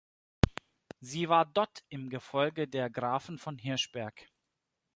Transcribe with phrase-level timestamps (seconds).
[0.99, 4.31] Sie war dott im Gefolge der Grafen von Hirschberg.